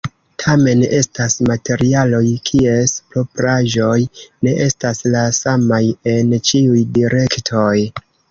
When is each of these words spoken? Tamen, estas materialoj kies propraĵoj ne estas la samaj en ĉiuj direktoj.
Tamen, 0.43 0.79
estas 0.99 1.33
materialoj 1.49 2.21
kies 2.49 2.95
propraĵoj 3.15 3.99
ne 4.47 4.55
estas 4.67 5.03
la 5.17 5.23
samaj 5.43 5.83
en 6.15 6.33
ĉiuj 6.51 6.81
direktoj. 6.99 7.75